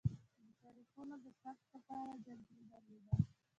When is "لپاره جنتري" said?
1.75-2.63